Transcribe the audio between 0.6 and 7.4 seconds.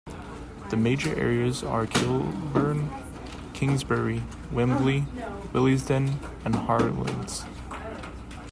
The major areas are Kilburn, Kingsbury, Wembley, Willesden and Harlesden.